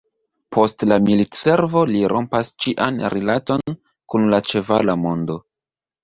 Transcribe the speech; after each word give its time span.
Post 0.55 0.83
la 0.91 0.95
militservo 1.09 1.83
li 1.89 1.99
rompas 2.13 2.49
ĉian 2.65 2.97
rilaton 3.15 3.75
kun 4.15 4.25
la 4.35 4.39
ĉevala 4.53 4.97
mondo. 5.03 5.37